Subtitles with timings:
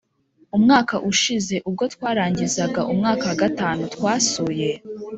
[0.57, 4.69] Umwaka ushize ubwo twarangizaga umwaka wa gatanu, twasuye